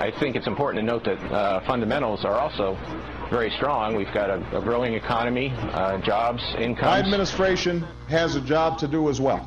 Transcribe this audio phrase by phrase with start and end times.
[0.00, 2.78] I think it's important to note that uh, fundamentals are also
[3.28, 3.94] very strong.
[3.94, 6.86] We've got a, a growing economy, uh, jobs, incomes.
[6.86, 9.46] My administration has a job to do as well.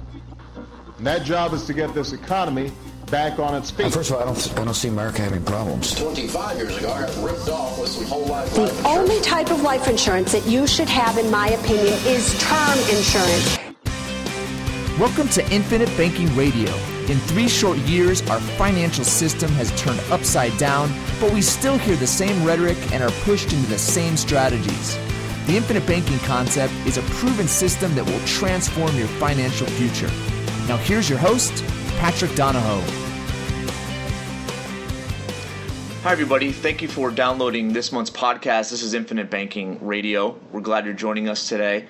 [0.99, 2.71] And that job is to get this economy
[3.09, 3.91] back on its feet.
[3.91, 5.99] first of all, I don't, I don't see America having problems.
[5.99, 9.49] 25 years ago, I got ripped off with some whole life The life only type
[9.49, 13.72] of life insurance that you should have, in my opinion, is term insurance.
[14.99, 16.71] Welcome to Infinite Banking Radio.
[17.07, 20.87] In three short years, our financial system has turned upside down,
[21.19, 24.95] but we still hear the same rhetoric and are pushed into the same strategies.
[25.47, 30.09] The infinite banking concept is a proven system that will transform your financial future.
[30.67, 31.65] Now, here's your host,
[31.97, 32.81] Patrick Donohoe.
[36.03, 36.51] Hi, everybody.
[36.51, 38.69] Thank you for downloading this month's podcast.
[38.69, 40.37] This is Infinite Banking Radio.
[40.51, 41.87] We're glad you're joining us today.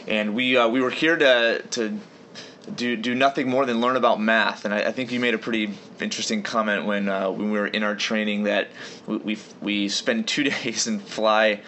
[0.09, 2.01] And we uh, we were here to to
[2.75, 4.65] do do nothing more than learn about math.
[4.65, 7.67] And I, I think you made a pretty interesting comment when uh, when we were
[7.67, 8.69] in our training that
[9.07, 11.61] we we, spend two days and fly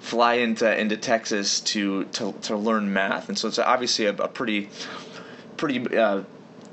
[0.00, 3.28] fly into into Texas to to, to learn math.
[3.28, 4.68] And so it's obviously a, a pretty
[5.56, 6.22] pretty uh,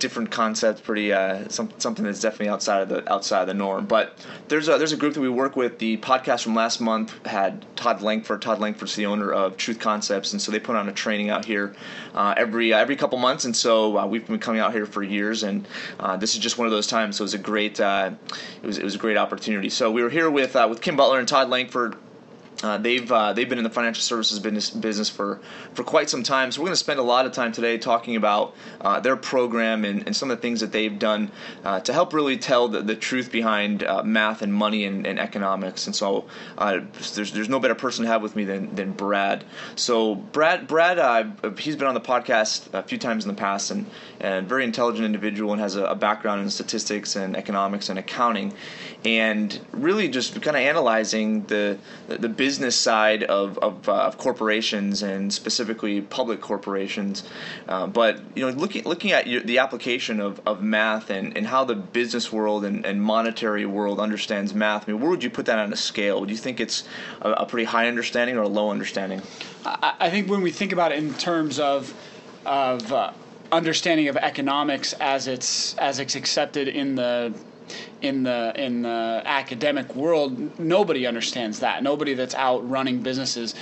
[0.02, 3.86] different concept, pretty uh, some, something that's definitely outside of the outside of the norm.
[3.86, 4.18] But
[4.50, 5.80] there's a there's a group that we work with.
[5.80, 8.42] The podcast from last month had Todd Langford.
[8.42, 11.46] Todd Langford's the owner of Truth Concepts, and so they put on a training out
[11.46, 11.74] here
[12.14, 13.46] uh, every uh, every couple months.
[13.46, 15.68] And so uh, we've been coming out here for years, and
[16.00, 17.18] uh, this is just one of those times.
[17.18, 18.12] So it was a great uh,
[18.62, 19.70] it was it was a great opportunity.
[19.70, 21.96] So we were here with with Kim Butler and Todd Langford.
[22.64, 25.40] Uh, they've uh, they've been in the financial services business business for,
[25.74, 26.52] for quite some time.
[26.52, 29.84] So we're going to spend a lot of time today talking about uh, their program
[29.86, 31.32] and, and some of the things that they've done
[31.64, 35.20] uh, to help really tell the, the truth behind uh, math and money and, and
[35.20, 35.88] economics.
[35.88, 36.26] And so
[36.58, 36.82] uh,
[37.16, 39.44] there's there's no better person to have with me than, than Brad.
[39.76, 41.00] So Brad Brad
[41.58, 43.86] he's been on the podcast a few times in the past and
[44.20, 48.54] and very intelligent individual and has a, a background in statistics and economics and accounting
[49.04, 51.78] and really just kind of analyzing the
[52.08, 57.24] the business side of of, uh, of corporations and specifically public corporations.
[57.68, 61.48] Uh, but you know, looking looking at your, the application of, of math and, and
[61.48, 64.88] how the business world and, and monetary world understands math.
[64.88, 66.26] I mean, where would you put that on a scale?
[66.26, 66.84] Do you think it's
[67.22, 69.22] a, a pretty high understanding or a low understanding?
[69.66, 71.94] I, I think when we think about it in terms of
[72.46, 73.12] of uh,
[73.52, 77.34] understanding of economics as it's as it's accepted in the
[78.02, 81.84] in the in the academic world, nobody understands that.
[81.84, 83.56] Nobody that's out running businesses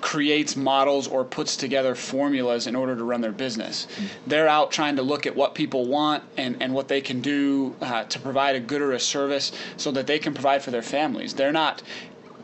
[0.00, 3.86] creates models or puts together formulas in order to run their business.
[3.86, 4.06] Mm-hmm.
[4.28, 7.74] They're out trying to look at what people want and, and what they can do
[7.80, 10.82] uh, to provide a good or a service so that they can provide for their
[10.82, 11.34] families.
[11.34, 11.82] They're not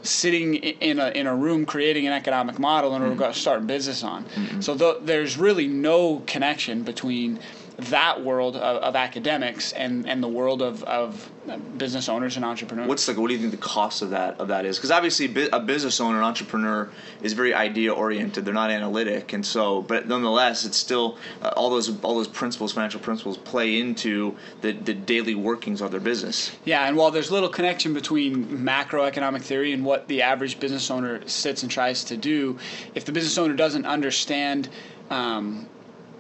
[0.03, 3.33] sitting in a in a room creating an economic model in order to mm-hmm.
[3.33, 4.25] start a business on.
[4.25, 4.61] Mm-hmm.
[4.61, 7.39] So th- there's really no connection between
[7.87, 11.31] that world of, of academics and, and the world of, of
[11.77, 12.89] business owners and entrepreneurs.
[12.89, 13.17] What's like?
[13.17, 14.77] What do you think the cost of that of that is?
[14.77, 16.91] Because obviously, a business owner, an entrepreneur,
[17.23, 18.45] is very idea oriented.
[18.45, 22.73] They're not analytic, and so, but nonetheless, it's still uh, all those all those principles,
[22.73, 26.53] financial principles, play into the the daily workings of their business.
[26.65, 31.27] Yeah, and while there's little connection between macroeconomic theory and what the average business owner
[31.27, 32.59] sits and tries to do,
[32.95, 34.69] if the business owner doesn't understand
[35.11, 35.69] um,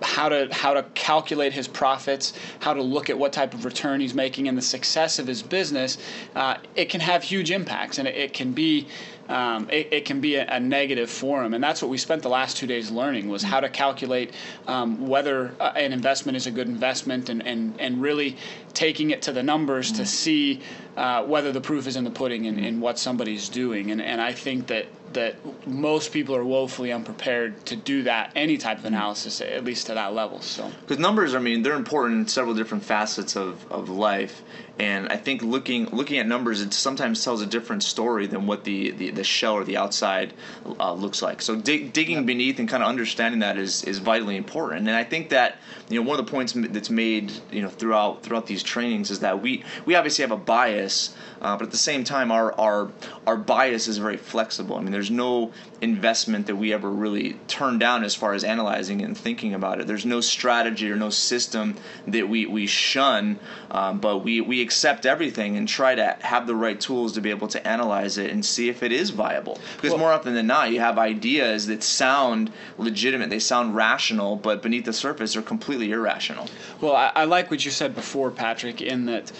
[0.03, 4.01] how to how to calculate his profits, how to look at what type of return
[4.01, 5.99] he's making, and the success of his business,
[6.35, 8.87] uh, it can have huge impacts, and it, it can be
[9.29, 11.55] um, it, it, can be a, a, negative for him.
[11.55, 14.35] And that's what we spent the last two days learning was how to calculate
[14.67, 18.37] um, whether uh, an investment is a good investment, and and and really
[18.75, 20.61] taking it to the numbers to see
[20.97, 23.93] uh, whether the proof is in the pudding in, in what somebody's doing.
[23.93, 25.35] And and I think that that
[25.67, 29.95] most people are woefully unprepared to do that any type of analysis at least to
[29.95, 30.71] that level so.
[30.81, 34.43] Because numbers i mean they're important in several different facets of, of life
[34.81, 38.65] and i think looking looking at numbers it sometimes tells a different story than what
[38.65, 40.33] the, the, the shell or the outside
[40.81, 42.27] uh, looks like so dig, digging yep.
[42.27, 45.59] beneath and kind of understanding that is, is vitally important and i think that
[45.91, 49.21] you know one of the points that's made you know throughout throughout these trainings is
[49.21, 52.91] that we we obviously have a bias uh, but at the same time our our
[53.27, 57.79] our bias is very flexible i mean there's no investment that we ever really turn
[57.79, 59.87] down as far as analyzing and thinking about it.
[59.87, 63.39] There's no strategy or no system that we, we shun,
[63.71, 67.29] um, but we, we accept everything and try to have the right tools to be
[67.31, 69.59] able to analyze it and see if it is viable.
[69.83, 74.63] Because more often than not, you have ideas that sound legitimate, they sound rational, but
[74.63, 76.47] beneath the surface, they're completely irrational.
[76.81, 79.33] Well, I, I like what you said before, Patrick, in that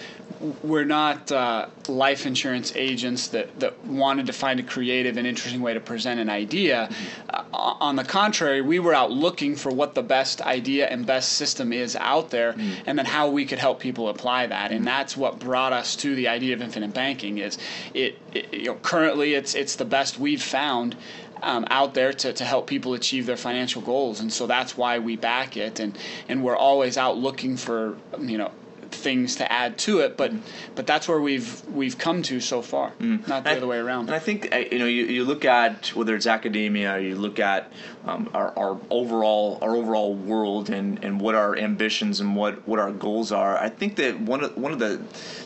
[0.63, 5.61] we're not uh, life insurance agents that, that wanted to find a creative and interesting
[5.61, 6.89] way to present an idea.
[7.29, 11.33] Uh, on the contrary, we were out looking for what the best idea and best
[11.33, 12.73] system is out there, mm.
[12.85, 14.71] and then how we could help people apply that.
[14.71, 17.39] And that's what brought us to the idea of infinite banking.
[17.39, 17.57] Is
[17.93, 20.95] it, it you know, currently it's it's the best we've found.
[21.43, 24.99] Um, out there to, to help people achieve their financial goals and so that's why
[24.99, 25.97] we back it and
[26.29, 28.51] and we're always out looking for you know
[28.91, 30.31] things to add to it, but
[30.75, 33.25] but that's where we've we've come to so far, mm.
[33.27, 34.07] not the I, other way around.
[34.07, 37.71] And I think you know you, you look at whether it's academia, you look at
[38.05, 42.79] um, our, our overall our overall world and, and what our ambitions and what, what
[42.79, 43.57] our goals are.
[43.57, 45.01] I think that one of one of the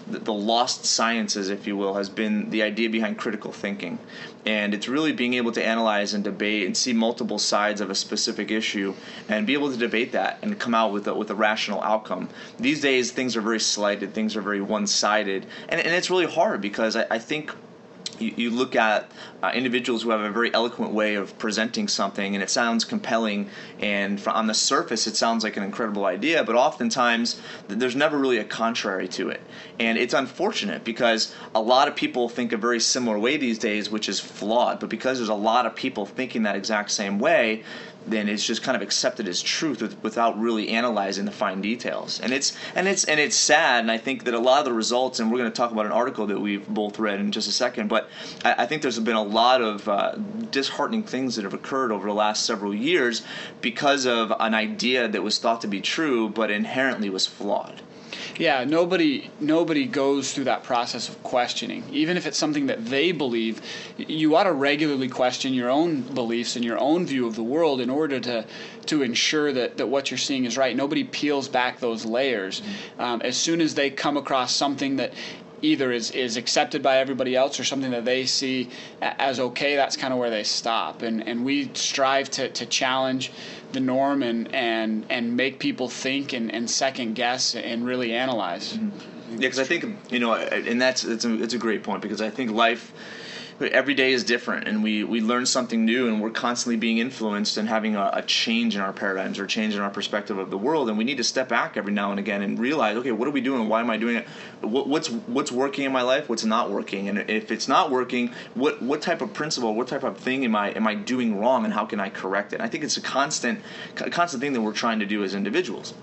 [0.08, 4.00] the lost sciences, if you will, has been the idea behind critical thinking.
[4.46, 7.96] And it's really being able to analyze and debate and see multiple sides of a
[7.96, 8.94] specific issue
[9.28, 12.30] and be able to debate that and come out with a, with a rational outcome.
[12.60, 15.48] These days, things are very slighted, things are very one sided.
[15.70, 17.52] And, and it's really hard because I, I think
[18.20, 19.12] you, you look at
[19.44, 23.50] uh, individuals who have a very eloquent way of presenting something and it sounds compelling
[23.80, 28.38] and on the surface it sounds like an incredible idea but oftentimes there's never really
[28.38, 29.42] a contrary to it.
[29.80, 33.90] And it's unfortunate because a lot of people think a very similar way these days
[33.90, 37.64] which is flawed but because there's a lot of people thinking that exact same way
[38.08, 42.20] then it's just kind of accepted as truth with, without really analyzing the fine details.
[42.20, 43.80] And it's and it's and it's sad.
[43.82, 45.86] And I think that a lot of the results, and we're going to talk about
[45.86, 47.88] an article that we've both read in just a second.
[47.88, 48.10] But
[48.44, 50.16] I, I think there's been a lot of uh,
[50.52, 53.24] disheartening things that have occurred over the last several years
[53.62, 57.82] because of an idea that was thought to be true, but inherently was flawed.
[58.38, 61.84] Yeah, nobody nobody goes through that process of questioning.
[61.92, 63.62] Even if it's something that they believe,
[63.98, 67.82] you ought to regularly question your own beliefs and your own view of the world
[67.82, 68.46] in order to
[68.88, 70.76] to ensure that, that what you're seeing is right.
[70.76, 72.62] Nobody peels back those layers.
[72.62, 73.02] Mm-hmm.
[73.02, 75.14] Um, as soon as they come across something that
[75.66, 78.70] either is, is accepted by everybody else or something that they see
[79.02, 81.02] as okay, that's kind of where they stop.
[81.02, 83.32] And, and we strive to, to challenge
[83.74, 88.74] the norm and, and, and make people think and, and second guess and really analyze.
[88.74, 89.12] Mm-hmm.
[89.32, 92.22] Yeah, because I think, you know, and that's it's a, it's a great point because
[92.22, 92.94] I think life
[93.62, 97.56] every day is different and we, we learn something new and we're constantly being influenced
[97.58, 100.58] and having a, a, change in our paradigms or change in our perspective of the
[100.58, 103.28] world and we need to step back every now and again and realize okay what
[103.28, 103.70] are we doing?
[103.70, 104.28] Why am i doing it?
[104.62, 106.28] What, what's what's working in my life?
[106.28, 107.08] What's not working?
[107.08, 110.56] And if it's not working what what type of principle what type of thing am
[110.56, 112.60] i am i doing wrong and how can i correct it?
[112.60, 113.62] I think it's a constant
[113.98, 115.94] a constant thing that we're trying to do as individuals.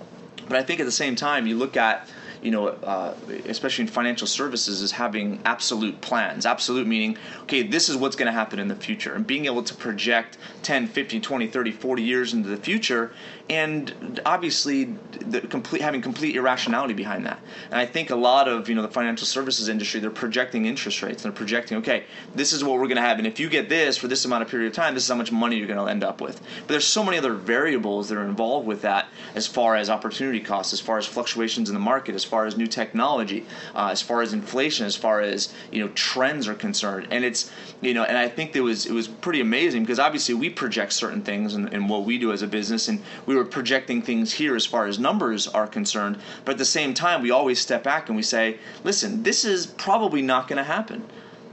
[0.47, 2.07] But i think at the same time you look at
[2.43, 6.45] you know, uh, especially in financial services, is having absolute plans.
[6.45, 9.15] Absolute meaning, okay, this is what's going to happen in the future.
[9.15, 13.13] And being able to project 10, 15, 20, 30, 40 years into the future
[13.49, 14.95] and obviously
[15.49, 17.39] complete having complete irrationality behind that.
[17.71, 21.01] And I think a lot of you know the financial services industry they're projecting interest
[21.01, 21.23] rates.
[21.23, 22.05] They're projecting okay,
[22.35, 24.43] this is what we're going to have, and if you get this for this amount
[24.43, 26.41] of period of time, this is how much money you're going to end up with.
[26.59, 30.39] But there's so many other variables that are involved with that, as far as opportunity
[30.39, 33.45] costs, as far as fluctuations in the market, as far as new technology,
[33.75, 37.07] uh, as far as inflation, as far as you know trends are concerned.
[37.11, 37.51] And it's
[37.81, 40.93] you know, and I think it was it was pretty amazing because obviously we project
[40.93, 44.33] certain things in, in what we do as a business, and we were projecting things
[44.33, 46.19] here as far as numbers are concerned.
[46.45, 49.65] But at the same time, we always step back and we say, listen, this is
[49.65, 51.03] probably not going to happen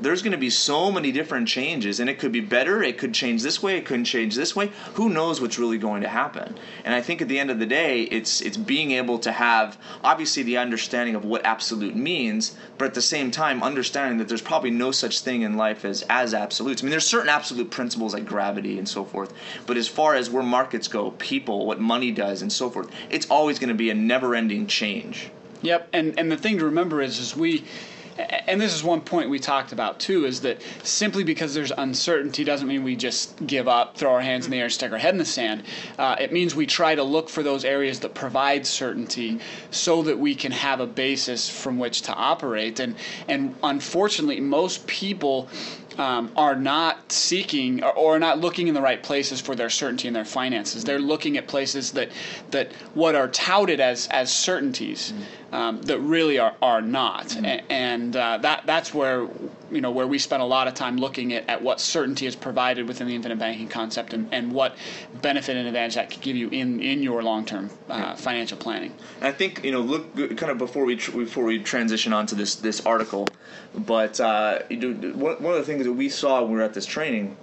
[0.02, 3.14] there's going to be so many different changes and it could be better it could
[3.14, 4.70] change this way it couldn't change this way.
[4.94, 6.56] Who knows what's really going to happen?
[6.84, 9.78] And i think at the end of the day it's it's being able to have
[10.02, 14.42] obviously the understanding of what absolute means but at the same time understanding that there's
[14.42, 16.82] probably no such thing in life as as absolutes.
[16.82, 19.32] I mean there's certain absolute principles like gravity and so forth
[19.66, 23.26] but as far as where markets go people what money does and so forth it's
[23.30, 25.30] always going to be a never ending change.
[25.62, 27.64] Yep, and and the thing to remember is is we
[28.18, 32.44] and this is one point we talked about too is that simply because there's uncertainty
[32.44, 35.14] doesn't mean we just give up throw our hands in the air stick our head
[35.14, 35.62] in the sand.
[35.98, 39.38] Uh, it means we try to look for those areas that provide certainty
[39.70, 42.80] so that we can have a basis from which to operate.
[42.80, 42.94] And
[43.28, 45.48] and unfortunately most people
[45.98, 50.08] um, are not seeking or, or not looking in the right places for their certainty
[50.08, 50.84] in their finances.
[50.84, 52.10] They're looking at places that
[52.50, 55.12] that what are touted as as certainties,
[55.52, 57.36] um, that really are, are not.
[57.36, 59.28] A- And uh, that that's where
[59.70, 62.36] you know where we spend a lot of time looking at, at what certainty is
[62.36, 64.74] provided within the infinite banking concept and, and what
[65.22, 68.92] benefit and advantage that could give you in, in your long term uh, financial planning.
[69.18, 72.34] And I think you know, look kind of before we tr- before we transition onto
[72.36, 73.28] this this article,
[73.74, 76.86] but uh, one one of the things that we saw when we were at this
[76.86, 77.36] training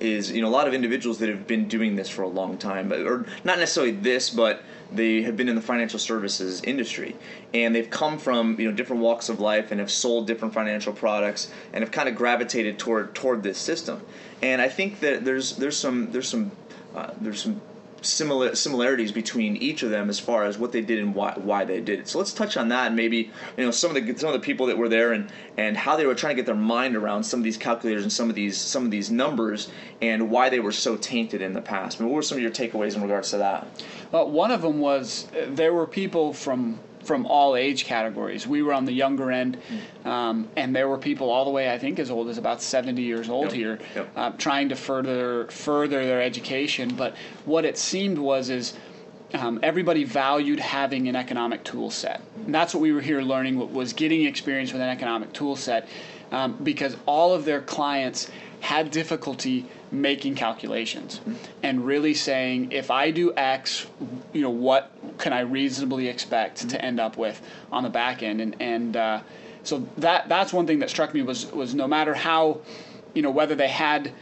[0.00, 2.58] is you know a lot of individuals that have been doing this for a long
[2.58, 4.62] time, but- or not necessarily this, but
[4.92, 7.16] they have been in the financial services industry
[7.52, 10.92] and they've come from you know different walks of life and have sold different financial
[10.92, 14.00] products and have kind of gravitated toward toward this system.
[14.42, 16.52] And I think that there's there's some there's some
[16.94, 17.60] uh, there's some
[18.02, 21.64] similar similarities between each of them as far as what they did and why, why
[21.64, 22.08] they did it.
[22.08, 24.44] So let's touch on that and maybe you know some of the some of the
[24.44, 27.24] people that were there and and how they were trying to get their mind around
[27.24, 29.68] some of these calculators and some of these some of these numbers
[30.00, 31.98] and why they were so tainted in the past.
[31.98, 33.66] I mean, what were some of your takeaways in regards to that?
[34.12, 38.48] Well, one of them was uh, there were people from from all age categories.
[38.48, 39.58] We were on the younger end,
[40.04, 43.00] um, and there were people all the way, I think, as old as about 70
[43.00, 44.10] years old Yep, here, yep.
[44.16, 46.94] uh, trying to further further their education.
[46.96, 48.74] But what it seemed was is
[49.34, 52.20] um, everybody valued having an economic tool set.
[52.44, 55.88] And that's what we were here learning was getting experience with an economic tool set
[56.32, 61.20] um, because all of their clients had difficulty making calculations
[61.62, 63.86] and really saying if I do X,
[64.32, 67.40] you know, what can I reasonably expect to end up with
[67.70, 68.40] on the back end?
[68.40, 69.20] And and uh,
[69.62, 72.60] so that that's one thing that struck me was was no matter how,
[73.14, 74.12] you know, whether they had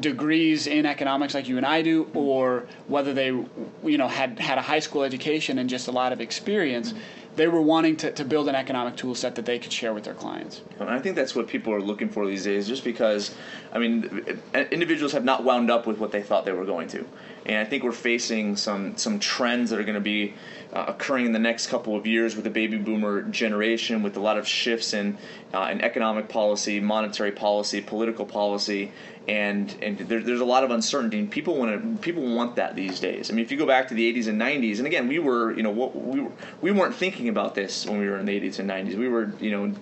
[0.00, 4.58] degrees in economics like you and I do, or whether they, you know, had had
[4.58, 6.94] a high school education and just a lot of experience,
[7.36, 10.04] they were wanting to, to build an economic tool set that they could share with
[10.04, 10.62] their clients.
[10.78, 13.34] And I think that's what people are looking for these days, just because,
[13.72, 14.24] I mean,
[14.70, 17.06] individuals have not wound up with what they thought they were going to,
[17.46, 20.34] and I think we're facing some some trends that are going to be
[20.72, 24.20] uh, occurring in the next couple of years with the baby boomer generation, with a
[24.20, 25.18] lot of shifts in
[25.52, 28.92] uh, in economic policy, monetary policy, political policy,
[29.28, 31.18] and and there, there's a lot of uncertainty.
[31.18, 33.30] And people want to people want that these days.
[33.30, 35.54] I mean, if you go back to the 80s and 90s, and again, we were
[35.54, 36.32] you know what we were,
[36.62, 38.96] we weren't thinking about this when we were in the 80s and 90s.
[38.96, 39.74] We were you know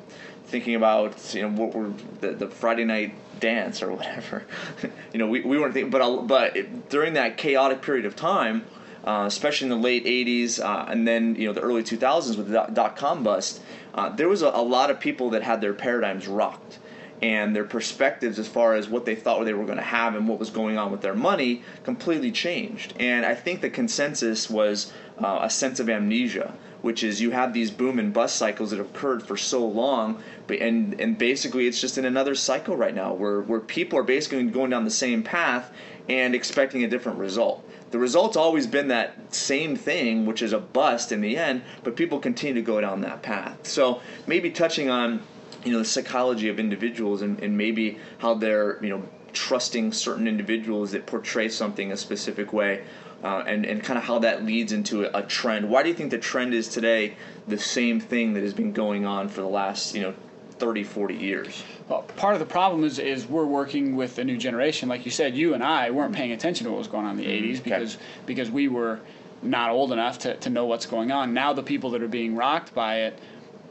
[0.53, 4.45] thinking about you know what were the, the Friday night dance or whatever.
[5.13, 8.15] you know, we, we weren't thinking, but I'll- but it, during that chaotic period of
[8.15, 8.65] time,
[9.05, 12.47] uh, especially in the late '80s uh, and then you know the early 2000s with
[12.47, 13.61] the dot, dot com bust,
[13.95, 16.79] uh, there was a, a lot of people that had their paradigms rocked.
[17.21, 20.27] And their perspectives as far as what they thought they were going to have and
[20.27, 22.95] what was going on with their money completely changed.
[22.99, 24.93] And I think the consensus was
[25.23, 28.79] uh, a sense of amnesia, which is you have these boom and bust cycles that
[28.79, 32.95] have occurred for so long, but and and basically it's just in another cycle right
[32.95, 35.73] now where where people are basically going down the same path
[36.09, 37.67] and expecting a different result.
[37.93, 41.95] The result's always been that same thing, which is a bust in the end, but
[41.95, 43.67] people continue to go down that path.
[43.67, 45.23] So maybe touching on
[45.65, 50.29] you know the psychology of individuals and, and maybe how they're you know trusting certain
[50.29, 52.85] individuals that portray something a specific way
[53.23, 55.69] uh, and, and kind of how that leads into a, a trend.
[55.69, 57.15] Why do you think the trend is today
[57.47, 60.15] the same thing that has been going on for the last you know
[60.59, 61.63] 30 40 years?
[61.89, 64.89] Well, part of the problem is is we're working with a new generation.
[64.89, 67.25] Like you said, you and I weren't paying attention to what was going on in
[67.25, 69.01] the '80s because because we were
[69.43, 71.35] not old enough to, to know what's going on.
[71.35, 73.19] Now the people that are being rocked by it,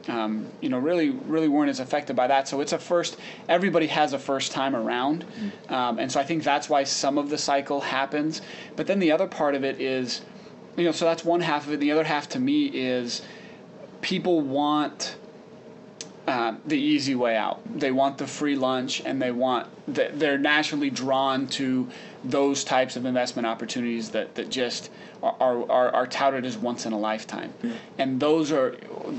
[0.08, 2.48] um, you know, really really weren't as affected by that.
[2.48, 3.16] So it's a first.
[3.48, 5.24] Everybody has a first time around,
[5.68, 8.42] um, and so I think that's why some of the cycle happens.
[8.76, 10.22] But then the other part of it is,
[10.76, 11.80] you know, so that's one half of it.
[11.80, 13.22] The other half to me is
[14.00, 15.16] people want
[16.26, 17.60] uh, the easy way out.
[17.78, 21.88] They want the free lunch, and they want th- they're naturally drawn to
[22.24, 24.90] those types of investment opportunities that, that just
[25.22, 27.52] are, are, are touted as once in a lifetime.
[27.98, 28.76] And those are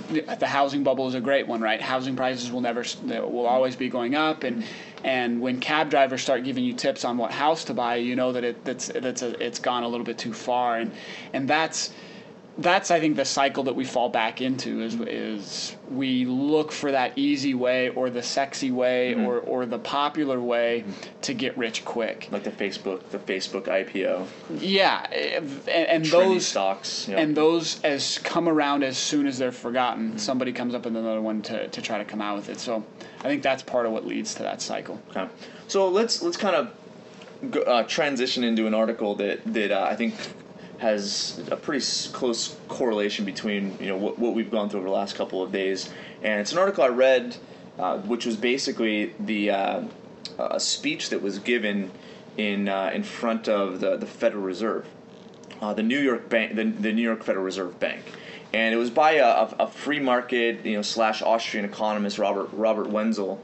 [0.09, 1.81] the housing bubble is a great one, right?
[1.81, 4.63] Housing prices will never will always be going up, and
[5.03, 8.31] and when cab drivers start giving you tips on what house to buy, you know
[8.31, 10.91] that it that's that's a, it's gone a little bit too far, and
[11.33, 11.91] and that's
[12.57, 16.91] that's I think the cycle that we fall back into is is we look for
[16.91, 20.83] that easy way or the sexy way or, or the popular way
[21.21, 22.27] to get rich quick.
[22.31, 24.27] like the facebook the facebook ipo
[24.59, 27.17] Yeah, and, and those stocks yeah.
[27.19, 30.19] and those as come around as soon as they're forgotten.
[30.19, 32.59] Somebody comes up with another one to, to try to come out with it.
[32.59, 32.83] So
[33.19, 35.01] I think that's part of what leads to that cycle.
[35.09, 35.27] Okay.
[35.67, 40.13] So let's let's kind of uh, transition into an article that that uh, I think
[40.79, 44.95] has a pretty close correlation between you know what, what we've gone through over the
[44.95, 45.89] last couple of days,
[46.21, 47.37] and it's an article I read,
[47.79, 49.83] uh, which was basically the uh,
[50.37, 51.91] a speech that was given
[52.37, 54.87] in uh, in front of the the Federal Reserve,
[55.61, 58.03] uh, the New York Bank, the, the New York Federal Reserve Bank,
[58.53, 62.89] and it was by a, a free market you know slash Austrian economist Robert Robert
[62.89, 63.41] Wenzel.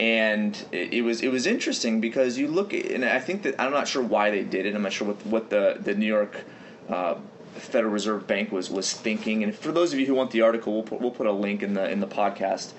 [0.00, 3.70] And it, was it was interesting because you look at, and I think that I'm
[3.70, 4.74] not sure why they did it.
[4.74, 6.44] I'm not sure what what the the New York
[6.88, 7.16] uh,
[7.54, 9.42] Federal Reserve Bank was was thinking.
[9.42, 11.62] And for those of you who want the article, we'll put, we'll put a link
[11.62, 12.72] in the in the podcast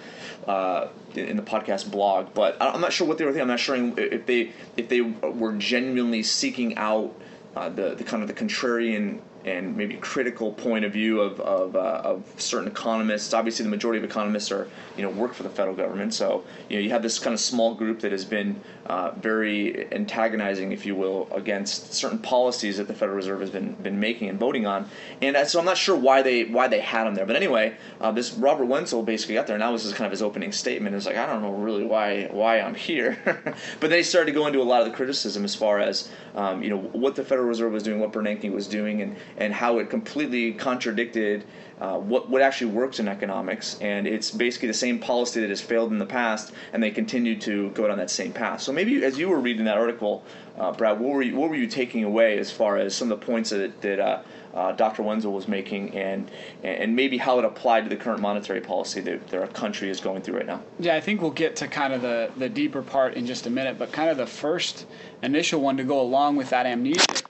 [0.47, 2.33] uh, in the podcast blog.
[2.33, 3.43] But I'm not sure what they were thinking.
[3.43, 7.15] I'm not sure if they if they were genuinely seeking out
[7.55, 11.75] uh, the the kind of the contrarian and maybe critical point of view of of,
[11.75, 13.33] uh, of, certain economists.
[13.33, 16.77] Obviously, the majority of economists are you know work for the federal government, so you
[16.77, 20.85] know you have this kind of small group that has been uh, very antagonizing, if
[20.85, 24.65] you will, against certain policies that the Federal Reserve has been been making and voting
[24.65, 24.89] on.
[25.21, 28.11] And so I'm not sure why they why they had him there, but anyway, uh,
[28.11, 30.95] this Robert Wenzel basically got there, and that was kind of his opening statement.
[30.95, 34.37] It's like I don't know really why why I'm here, but then he started to
[34.37, 37.23] go into a lot of the criticism as far as um, you know what the
[37.23, 41.43] Federal Reserve was doing, what Bernanke was doing, and and how it completely contradicted
[41.83, 45.59] uh, what what actually works in economics, and it's basically the same policy that has
[45.59, 48.61] failed in the past, and they continue to go down that same path.
[48.61, 50.23] So maybe as you were reading that article,
[50.57, 53.19] uh, Brad, what were you, what were you taking away as far as some of
[53.19, 54.21] the points that that uh,
[54.53, 55.03] uh Dr.
[55.03, 56.31] Wenzel was making, and
[56.63, 59.99] and maybe how it applied to the current monetary policy that, that our country is
[59.99, 60.61] going through right now?
[60.79, 63.49] Yeah, I think we'll get to kind of the the deeper part in just a
[63.49, 64.85] minute, but kind of the first
[65.21, 67.23] initial one to go along with that amnesia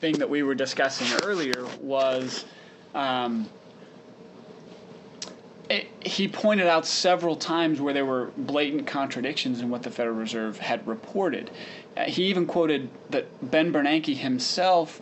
[0.00, 2.44] thing that we were discussing earlier was.
[2.94, 3.48] Um,
[5.70, 10.16] it, he pointed out several times where there were blatant contradictions in what the Federal
[10.16, 11.50] Reserve had reported.
[11.96, 15.00] Uh, he even quoted that Ben Bernanke himself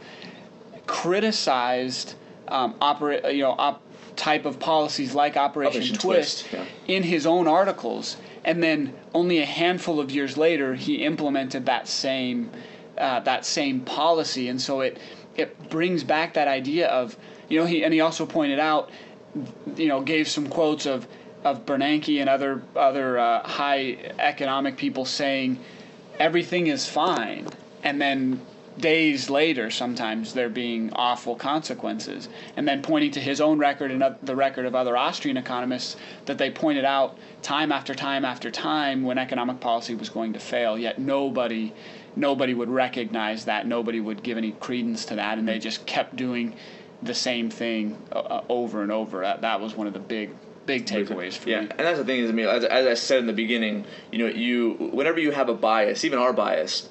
[0.86, 2.14] criticized
[2.48, 3.82] um, opera, you know, op-
[4.16, 6.94] type of policies like Operation, Operation Twist, Twist yeah.
[6.94, 11.88] in his own articles, and then only a handful of years later he implemented that
[11.88, 12.50] same
[12.98, 14.98] uh, that same policy, and so it
[15.36, 17.16] it brings back that idea of
[17.48, 18.90] you know he and he also pointed out
[19.76, 21.06] you know, gave some quotes of
[21.44, 25.58] of Bernanke and other other uh, high economic people saying
[26.18, 27.48] everything is fine,
[27.82, 28.40] and then
[28.78, 34.16] days later, sometimes there being awful consequences, and then pointing to his own record and
[34.22, 35.96] the record of other Austrian economists
[36.26, 40.38] that they pointed out time after time after time when economic policy was going to
[40.38, 40.78] fail.
[40.78, 41.72] Yet nobody
[42.16, 46.16] nobody would recognize that, nobody would give any credence to that, and they just kept
[46.16, 46.54] doing
[47.02, 49.20] the same thing uh, uh, over and over.
[49.20, 50.30] That, that was one of the big
[50.64, 51.62] big takeaways for yeah.
[51.62, 51.66] me.
[51.66, 53.84] Yeah, and that's the thing is, I mean, as, as, I said in the beginning,
[54.12, 56.88] you know, you whenever you have a bias, even our bias,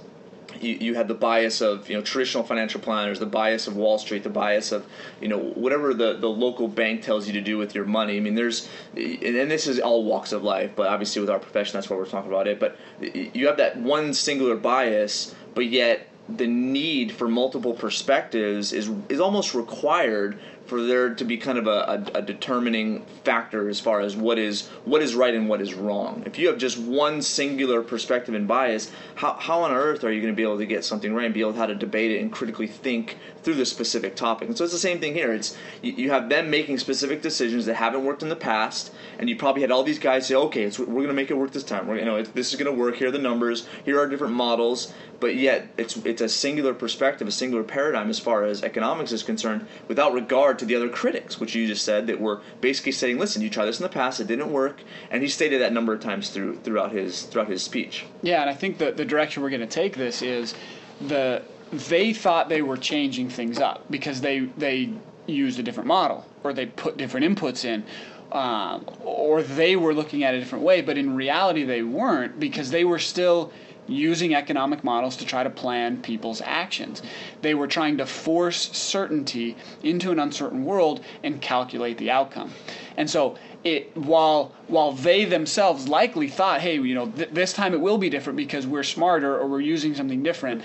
[0.60, 3.98] you, you have the bias of you know traditional financial planners, the bias of Wall
[3.98, 4.86] Street, the bias of
[5.22, 8.18] you know whatever the, the local bank tells you to do with your money.
[8.18, 11.74] I mean, there's and this is all walks of life, but obviously with our profession,
[11.74, 12.60] that's what we're talking about it.
[12.60, 18.90] But you have that one singular bias, but yet the need for multiple perspectives is
[19.10, 20.40] is almost required
[20.72, 24.40] for there to be kind of a, a, a, determining factor as far as what
[24.40, 26.24] is what is right and what is wrong.
[26.26, 30.22] If you have just one singular perspective and bias, how, how on earth are you
[30.22, 32.12] going to be able to get something right and be able to how to debate
[32.12, 34.48] it and critically think through the specific topic?
[34.48, 35.34] And so it's the same thing here.
[35.34, 39.28] It's you, you have them making specific decisions that haven't worked in the past, and
[39.28, 41.66] you probably had all these guys say, okay, we're going to make it work this
[41.66, 41.86] time.
[41.86, 42.96] We're, you know, this is going to work.
[42.96, 43.68] Here are the numbers.
[43.84, 44.94] Here are different models.
[45.22, 49.22] But yet, it's it's a singular perspective, a singular paradigm as far as economics is
[49.22, 53.18] concerned, without regard to the other critics, which you just said that were basically saying,
[53.20, 55.92] "Listen, you tried this in the past, it didn't work," and he stated that number
[55.94, 58.06] of times through throughout his throughout his speech.
[58.22, 60.54] Yeah, and I think the the direction we're going to take this is
[61.02, 61.42] the
[61.74, 64.92] they thought they were changing things up because they they
[65.28, 67.84] used a different model or they put different inputs in.
[68.32, 72.40] Um, or they were looking at it a different way, but in reality they weren't
[72.40, 73.52] because they were still
[73.88, 77.02] using economic models to try to plan people's actions.
[77.42, 82.52] They were trying to force certainty into an uncertain world and calculate the outcome.
[82.98, 87.74] And so it while while they themselves likely thought, hey, you know, th- this time
[87.74, 90.64] it will be different because we're smarter or we're using something different.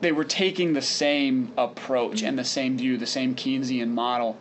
[0.00, 4.36] They were taking the same approach and the same view, the same Keynesian model.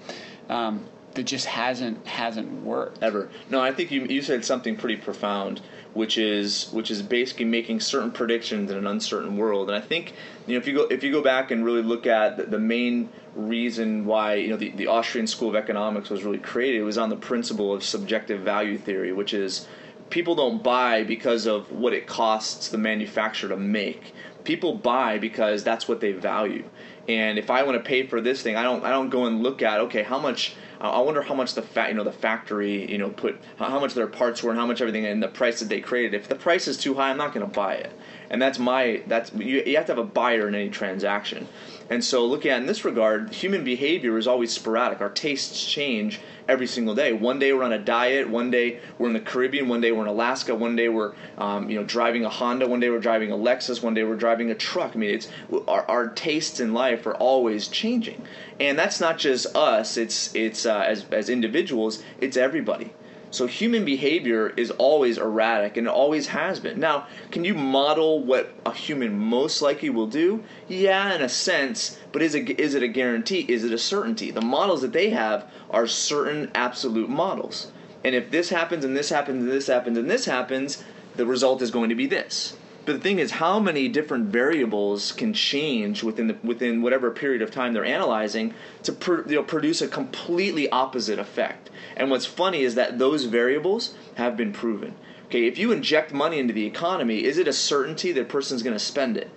[0.49, 3.29] Um, that just hasn't hasn't worked ever.
[3.49, 5.61] No, I think you you said something pretty profound
[5.93, 9.69] which is which is basically making certain predictions in an uncertain world.
[9.69, 10.13] And I think
[10.47, 12.59] you know if you go if you go back and really look at the, the
[12.59, 16.97] main reason why you know the, the Austrian School of Economics was really created was
[16.97, 19.67] on the principle of subjective value theory, which is
[20.09, 24.13] people don't buy because of what it costs the manufacturer to make.
[24.43, 26.67] People buy because that's what they value.
[27.07, 29.43] And if I want to pay for this thing, I don't I don't go and
[29.43, 30.55] look at okay how much
[30.89, 33.79] I wonder how much the fa- you know the factory you know put how how
[33.79, 36.13] much their parts were and how much everything and the price that they created.
[36.13, 37.91] If the price is too high, I'm not going to buy it.
[38.29, 41.47] And that's my that's you, you have to have a buyer in any transaction.
[41.89, 45.01] And so looking at in this regard, human behavior is always sporadic.
[45.01, 47.11] Our tastes change every single day.
[47.11, 48.29] One day we're on a diet.
[48.29, 49.67] One day we're in the Caribbean.
[49.67, 50.55] One day we're in Alaska.
[50.55, 52.67] One day we're um, you know driving a Honda.
[52.67, 53.83] One day we're driving a Lexus.
[53.83, 54.93] One day we're driving a truck.
[54.95, 55.27] I mean, it's
[55.67, 58.25] our, our tastes in life are always changing,
[58.61, 59.97] and that's not just us.
[59.97, 62.03] It's it's uh, as as individuals.
[62.19, 62.93] It's everybody.
[63.31, 66.81] So human behavior is always erratic and always has been.
[66.81, 70.43] Now, can you model what a human most likely will do?
[70.67, 73.45] Yeah, in a sense, but is it is it a guarantee?
[73.47, 74.31] Is it a certainty?
[74.31, 77.71] The models that they have are certain absolute models.
[78.03, 80.83] And if this happens and this happens and this happens and this happens,
[81.15, 82.57] the result is going to be this.
[82.91, 87.41] But the thing is, how many different variables can change within the, within whatever period
[87.41, 91.69] of time they're analyzing to pr- you know, produce a completely opposite effect?
[91.95, 94.95] And what's funny is that those variables have been proven.
[95.27, 98.61] Okay, if you inject money into the economy, is it a certainty that a person's
[98.61, 99.29] going to spend it?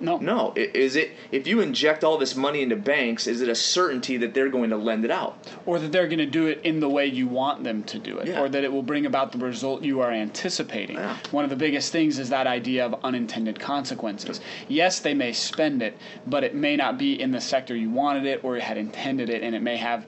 [0.00, 0.18] No.
[0.18, 0.52] No.
[0.56, 4.34] Is it if you inject all this money into banks, is it a certainty that
[4.34, 5.38] they're going to lend it out?
[5.66, 8.18] Or that they're going to do it in the way you want them to do
[8.18, 8.40] it, Yeah.
[8.40, 10.96] or that it will bring about the result you are anticipating.
[10.96, 11.16] Yeah.
[11.30, 14.40] One of the biggest things is that idea of unintended consequences.
[14.68, 18.26] Yes, they may spend it, but it may not be in the sector you wanted
[18.26, 20.06] it or had intended it, and it may have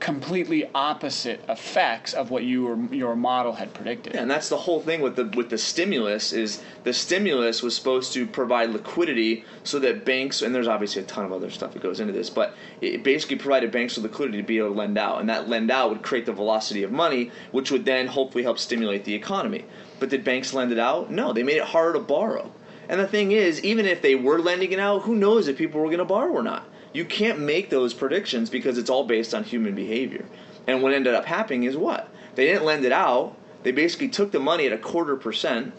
[0.00, 4.14] completely opposite effects of what you or your model had predicted.
[4.14, 7.76] Yeah, and that's the whole thing with the with the stimulus is the stimulus was
[7.76, 11.74] supposed to provide liquidity so that banks and there's obviously a ton of other stuff
[11.74, 14.74] that goes into this, but it basically provided banks with liquidity to be able to
[14.74, 18.06] lend out, and that lend out would create the velocity of money, which would then
[18.06, 19.64] hopefully help stimulate the economy.
[19.98, 21.10] But did banks lend it out?
[21.10, 22.50] No, they made it harder to borrow.
[22.88, 25.80] And the thing is, even if they were lending it out, who knows if people
[25.80, 26.66] were going to borrow or not?
[26.92, 30.26] You can't make those predictions because it's all based on human behavior.
[30.66, 32.08] And what ended up happening is what?
[32.34, 33.36] They didn't lend it out.
[33.62, 35.74] They basically took the money at a quarter percent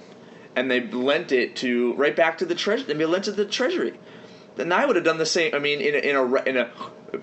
[0.55, 2.93] and they lent it to right back to the treasury.
[2.93, 3.99] They lent it to the treasury.
[4.55, 5.55] Then I would have done the same.
[5.55, 6.71] I mean, in a, in a in a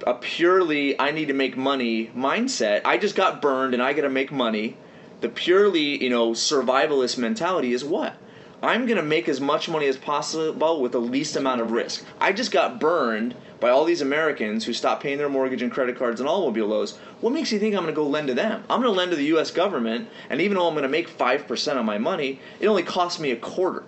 [0.07, 2.83] a purely I need to make money mindset.
[2.85, 4.77] I just got burned and I got to make money.
[5.21, 8.17] The purely you know survivalist mentality is what?
[8.61, 12.05] I'm gonna make as much money as possible with the least amount of risk.
[12.21, 15.97] I just got burned by all these Americans who stopped paying their mortgage and credit
[15.97, 16.97] cards and automobile loans.
[17.21, 18.65] What makes you think I'm gonna go lend to them?
[18.69, 19.53] I'm gonna lend to the U.S.
[19.53, 23.21] government, and even though I'm gonna make five percent on my money, it only costs
[23.21, 23.85] me a quarter.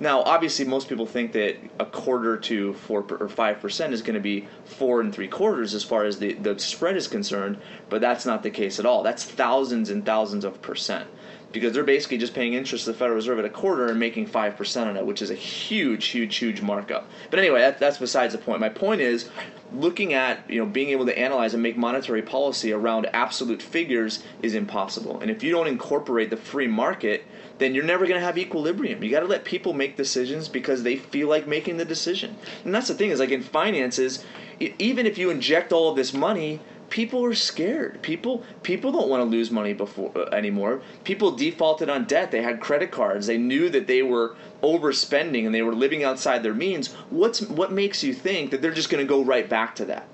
[0.00, 4.14] Now, obviously, most people think that a quarter to four or five percent is going
[4.14, 8.02] to be four and three quarters as far as the, the spread is concerned, but
[8.02, 9.02] that's not the case at all.
[9.02, 11.08] That's thousands and thousands of percent
[11.52, 14.26] because they're basically just paying interest to the Federal Reserve at a quarter and making
[14.26, 17.08] five percent on it, which is a huge, huge, huge markup.
[17.30, 18.60] But anyway, that, that's besides the point.
[18.60, 19.28] My point is
[19.72, 24.22] looking at you know being able to analyze and make monetary policy around absolute figures
[24.42, 25.20] is impossible.
[25.20, 27.24] And if you don't incorporate the free market
[27.58, 29.02] then you're never going to have equilibrium.
[29.02, 32.36] You got to let people make decisions because they feel like making the decision.
[32.64, 34.24] And that's the thing is like in finances,
[34.60, 38.00] even if you inject all of this money, people are scared.
[38.02, 40.80] People people don't want to lose money before uh, anymore.
[41.04, 42.30] People defaulted on debt.
[42.30, 43.26] They had credit cards.
[43.26, 46.92] They knew that they were overspending and they were living outside their means.
[47.10, 50.08] What's what makes you think that they're just going to go right back to that?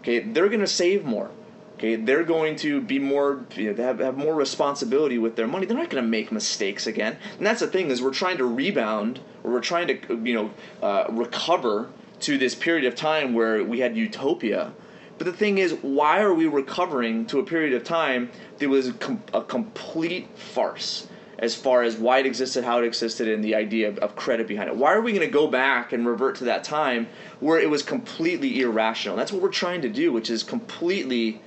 [0.00, 1.30] Okay, they're going to save more.
[1.74, 5.66] Okay, they're going to be more, you know, have, have more responsibility with their money.
[5.66, 7.16] They're not going to make mistakes again.
[7.36, 10.50] And that's the thing is we're trying to rebound or we're trying to, you know,
[10.82, 14.72] uh, recover to this period of time where we had utopia.
[15.18, 18.92] But the thing is, why are we recovering to a period of time that was
[18.98, 21.06] com- a complete farce
[21.38, 24.48] as far as why it existed, how it existed, and the idea of, of credit
[24.48, 24.76] behind it?
[24.76, 27.08] Why are we going to go back and revert to that time
[27.40, 29.16] where it was completely irrational?
[29.16, 31.40] That's what we're trying to do, which is completely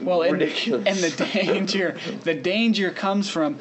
[0.00, 0.86] well, and, ridiculous.
[0.86, 3.58] and the danger, the danger comes from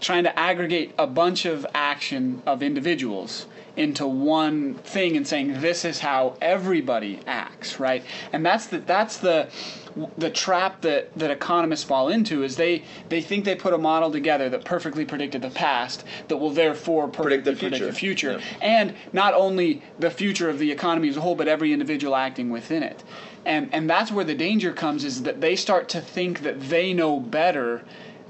[0.00, 5.84] trying to aggregate a bunch of action of individuals into one thing and saying this
[5.84, 8.04] is how everybody acts, right?
[8.32, 9.48] And that's the that's the
[10.18, 14.10] the trap that, that economists fall into is they, they think they put a model
[14.10, 18.38] together that perfectly predicted the past that will therefore Predict the predict the future.
[18.38, 22.14] future and not only the future of the economy as a whole but every individual
[22.14, 23.02] acting within it
[23.46, 26.92] and and that's where the danger comes is that they start to think that they
[26.92, 27.82] know better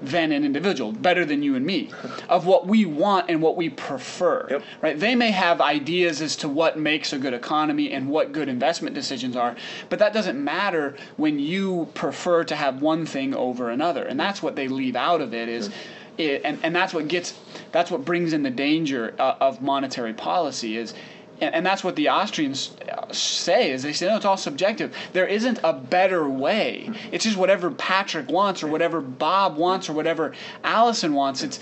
[0.03, 1.91] than an individual better than you and me
[2.29, 4.63] of what we want and what we prefer Yep.
[4.83, 8.49] right they may have ideas as to what makes a good economy and what good
[8.49, 9.57] investment decisions are
[9.89, 14.43] but that doesn't matter when you prefer to have one thing over another and that's
[14.43, 15.71] what they leave out of it is
[16.19, 17.35] it, and, and that's what gets
[17.73, 20.93] that's what brings in the danger uh, of monetary policy is
[21.41, 22.75] and, and that's what the Austrians
[23.15, 24.95] say is they say no, it's all subjective.
[25.13, 26.91] There isn't a better way.
[27.13, 30.33] It's just whatever Patrick wants or whatever Bob wants or whatever
[30.65, 31.43] Allison wants.
[31.43, 31.61] It's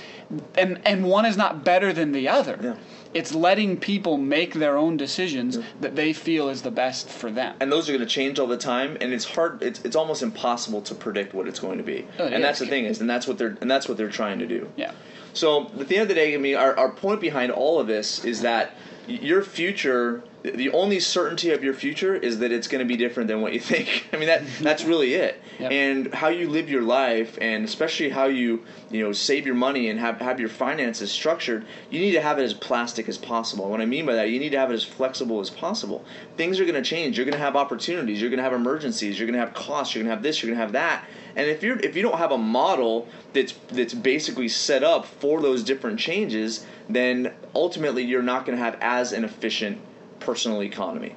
[0.57, 2.59] and and one is not better than the other.
[2.63, 2.75] Yeah.
[3.13, 7.55] It's letting people make their own decisions that they feel is the best for them.
[7.61, 10.21] and those are going to change all the time and it's hard it's, it's almost
[10.23, 12.35] impossible to predict what it's going to be Oh, yeah.
[12.35, 14.47] and that's the thing is and that's what they're and that's what they're trying to
[14.49, 14.91] do Yeah.
[15.33, 17.87] so at the end of the day i mean our, our point behind all of
[17.87, 18.73] this is that
[19.07, 23.29] your future the only certainty of your future is that it's going to be different
[23.29, 24.07] than what you think.
[24.13, 25.41] I mean that that's really it.
[25.59, 25.71] Yep.
[25.71, 29.89] and how you live your life and especially how you you know save your money
[29.89, 33.71] and have, have your finances structured you need to have it as plastic as possible.
[33.71, 36.05] What i mean by that you need to have it as flexible as possible.
[36.37, 37.17] Things are going to change.
[37.17, 38.21] You're going to have opportunities.
[38.21, 39.19] You're going to have emergencies.
[39.19, 39.95] You're going to have costs.
[39.95, 40.43] You're going to have this.
[40.43, 41.07] You're going to have that.
[41.37, 45.41] And if you're if you don't have a model that's that's basically set up for
[45.41, 49.81] those different changes then ultimately you're not going to have as an efficient
[50.21, 51.15] personal economy.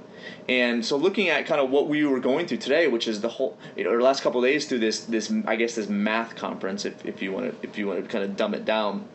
[0.50, 3.30] And so looking at kind of what we were going through today, which is the
[3.30, 6.86] whole, you know, the last couple days through this, this I guess this math conference,
[6.86, 9.08] if, if you want to, if you want to kind of dumb it down,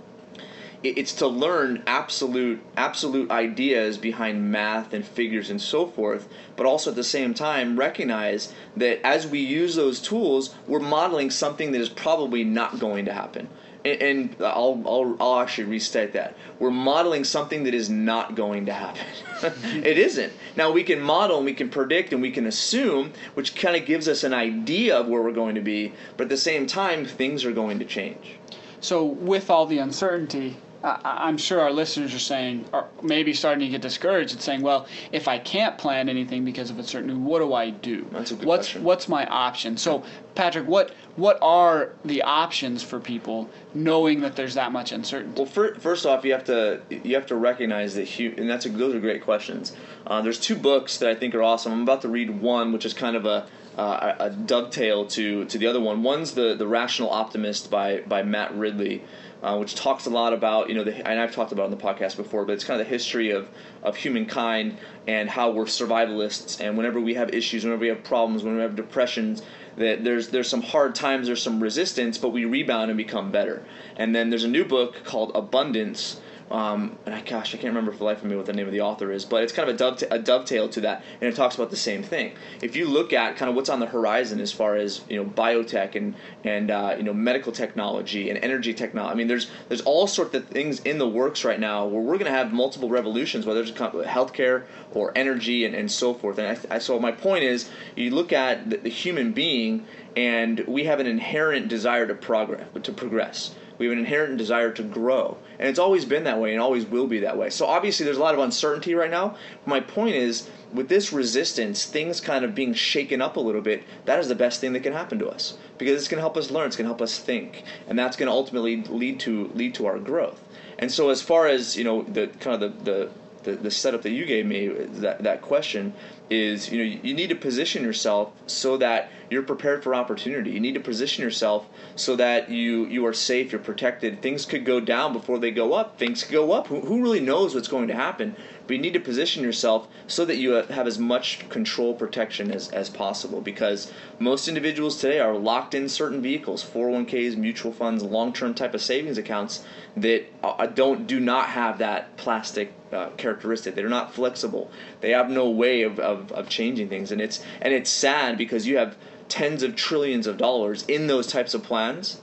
[0.83, 6.67] it- it's to learn absolute absolute ideas behind math and figures and so forth but
[6.67, 11.73] also at the same time recognize that as we use those tools we're modeling something
[11.73, 13.49] that is probably not going to happen
[13.85, 16.37] and, I'll, I'll, I'll actually restate that.
[16.59, 19.07] We're modeling something that is not going to happen.
[19.85, 20.33] It isn't.
[20.55, 23.85] Now we can model and we can predict and we can assume which kind of
[23.85, 27.05] gives us an idea of where we're going to be but at the same time
[27.05, 28.37] things are going to change.
[28.81, 33.61] So with all the uncertainty, I, I'm sure our listeners are saying, or maybe starting
[33.61, 37.39] to get discouraged and saying, "Well, if I can't plan anything because of uncertainty, what
[37.39, 38.07] do I do?
[38.11, 38.85] That's a good what's question.
[38.85, 40.03] what's my option?" So,
[40.35, 45.41] Patrick, what what are the options for people knowing that there's that much uncertainty?
[45.41, 48.67] Well, fir- first off, you have to you have to recognize that, hu- and that's
[48.67, 49.77] a, those are great questions.
[50.07, 51.73] Uh, there's two books that I think are awesome.
[51.73, 55.59] I'm about to read one, which is kind of a uh, a dovetail to to
[55.59, 56.03] the other one.
[56.03, 59.03] One's the the Rational Optimist by by Matt Ridley,
[59.43, 61.77] uh, which talks a lot about you know the and I've talked about on the
[61.77, 63.49] podcast before, but it's kind of the history of
[63.83, 68.43] of humankind and how we're survivalists, and whenever we have issues, whenever we have problems,
[68.43, 69.43] whenever we have depressions,
[69.77, 73.65] that there's there's some hard times, there's some resistance, but we rebound and become better.
[73.97, 76.21] And then there's a new book called Abundance.
[76.53, 78.67] Um, and I, gosh, I can't remember for the life of me what the name
[78.67, 81.35] of the author is, but it's kind of a, a dovetail to that, and it
[81.35, 82.35] talks about the same thing.
[82.61, 85.25] If you look at kind of what's on the horizon as far as you know
[85.25, 89.81] biotech and and uh, you know medical technology and energy technology, I mean, there's there's
[89.81, 92.91] all sorts of things in the works right now where we're going to have multiple
[92.91, 96.37] revolutions, whether it's healthcare or energy and, and so forth.
[96.37, 99.87] And I, I, so my point is, you look at the, the human being,
[100.17, 103.55] and we have an inherent desire to progress, to progress.
[103.83, 105.39] We have an inherent desire to grow.
[105.59, 107.51] And it's always been that way and always will be that way.
[107.51, 109.37] So obviously there's a lot of uncertainty right now.
[109.67, 113.83] My point is with this resistance, things kind of being shaken up a little bit,
[114.05, 115.59] that is the best thing that can happen to us.
[115.79, 118.17] Because it's going to help us learn, it's going to help us think, and that's
[118.17, 120.41] going to ultimately lead to lead to our growth.
[120.79, 123.11] And so as far as, you know, the kind of the, the
[123.43, 125.95] the, the setup that you gave me that that question
[126.33, 130.51] is you know you, need to position yourself so that you're prepared for opportunity.
[130.51, 134.23] You need to position yourself so that you you are safe you're protected.
[134.23, 135.99] Things could go down before they go up.
[135.99, 136.69] Things could go up.
[136.69, 138.35] Who, who really knows what's going to happen?
[138.67, 142.69] But you need to position yourself so that you have as much control protection as,
[142.71, 148.55] as possible because most individuals today are locked in certain vehicles 401ks mutual funds long-term
[148.55, 149.65] type of savings accounts
[149.97, 153.75] that uh, don't do not have that plastic uh, characteristic.
[153.75, 154.71] They're not flexible.
[155.01, 157.11] They have no way of, of, of changing things.
[157.11, 158.97] And it's and it's sad because you have
[159.29, 162.21] tens of trillions of dollars in those types of plans.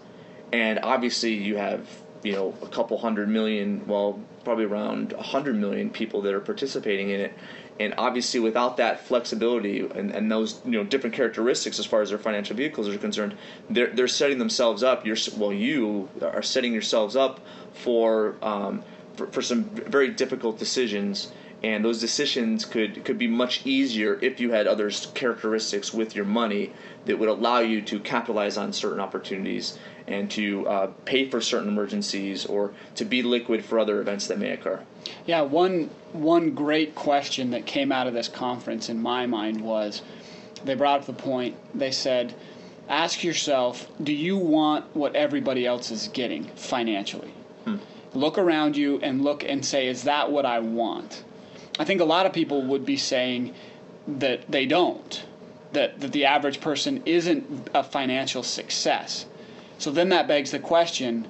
[0.53, 1.87] And obviously you have
[2.23, 6.39] you know a couple hundred million well probably around a hundred million people that are
[6.39, 7.33] participating in it.
[7.79, 12.09] And obviously without that flexibility and, and those you know different characteristics as far as
[12.09, 13.35] their financial vehicles are concerned
[13.69, 15.05] they're, they're setting themselves up.
[15.05, 17.39] You're well you are setting yourselves up
[17.73, 18.83] for um,
[19.15, 24.39] for, for some very difficult decisions and those decisions could could be much easier if
[24.39, 26.71] you had other characteristics with your money
[27.05, 31.67] that would allow you to capitalize on certain opportunities and to uh, pay for certain
[31.67, 34.79] emergencies or to be liquid for other events that may occur.
[35.25, 40.01] Yeah, one one great question that came out of this conference in my mind was
[40.63, 41.55] they brought up the point.
[41.75, 42.33] They said,
[42.87, 47.33] "Ask yourself, do you want what everybody else is getting financially?
[48.15, 51.23] Look around you and look and say, is that what I want?"
[51.79, 53.55] I think a lot of people would be saying
[54.07, 55.23] that they don't.
[55.71, 59.25] That that the average person isn't a financial success.
[59.77, 61.27] So then that begs the question,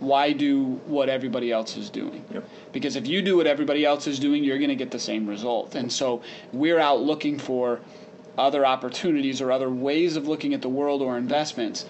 [0.00, 2.24] why do what everybody else is doing?
[2.32, 2.48] Yep.
[2.72, 5.28] Because if you do what everybody else is doing, you're going to get the same
[5.28, 5.76] result.
[5.76, 7.80] And so we're out looking for
[8.36, 11.86] other opportunities or other ways of looking at the world or investments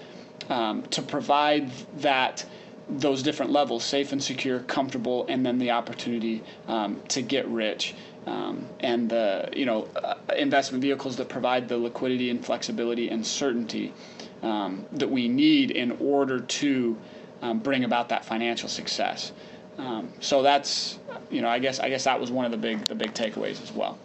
[0.49, 2.45] um, to provide that
[2.89, 7.95] those different levels safe and secure comfortable and then the opportunity um, to get rich.
[8.25, 13.25] Um, and the you know uh, investment vehicles that provide the liquidity and flexibility and
[13.25, 13.93] certainty
[14.41, 16.97] um, that we need in order to
[17.41, 19.33] um, bring about that financial success.
[19.77, 22.85] Um, so that's you know I guess I guess that was one of the big
[22.85, 23.97] the big takeaways as well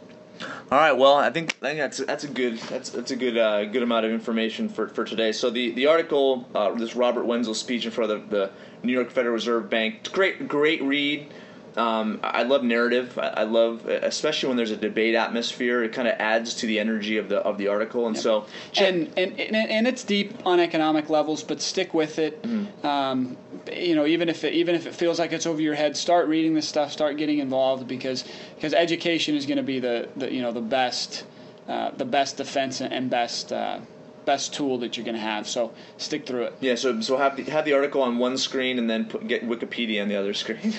[0.71, 0.93] All right.
[0.93, 3.83] Well, I think I think that's that's a good that's that's a good uh, good
[3.83, 5.33] amount of information for, for today.
[5.33, 8.51] So the the article, uh, this Robert Wenzel speech in front of the, the
[8.83, 11.33] New York Federal Reserve Bank, great great read.
[11.79, 13.17] Um, I love narrative.
[13.19, 15.85] I love, especially when there's a debate atmosphere.
[15.85, 18.09] It kind of adds to the energy of the of the article.
[18.09, 22.19] And so, check- and, and and and it's deep on economic levels, but stick with
[22.19, 22.43] it.
[22.43, 22.87] Mm-hmm.
[22.87, 23.37] Um,
[23.73, 26.27] you know, even if it, even if it feels like it's over your head, start
[26.27, 28.25] reading this stuff, start getting involved because
[28.57, 31.25] because education is going to be the, the you know the best
[31.69, 33.79] uh, the best defense and best uh,
[34.29, 35.49] best tool that you're going to have.
[35.49, 36.53] So stick through it.
[36.61, 36.75] yeah.
[36.75, 40.03] So so have the, have the article on one screen and then put, get Wikipedia
[40.03, 40.75] on the other screen.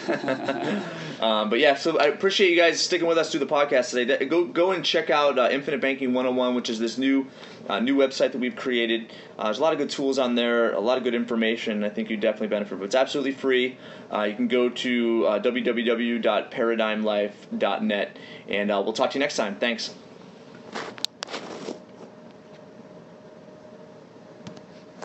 [1.19, 4.23] um, but yeah, so I appreciate you guys sticking with us through the podcast today.
[4.25, 7.25] Go go and check out uh, Infinite Banking 101, which is this new
[7.67, 9.11] uh, new website that we've created.
[9.39, 11.83] Uh, there's a lot of good tools on there, a lot of good information.
[11.83, 12.77] I think you definitely benefit.
[12.77, 13.79] But it's absolutely free.
[14.13, 19.55] Uh, you can go to uh, www.paradigmlife.net, and uh, we'll talk to you next time.
[19.55, 19.95] Thanks.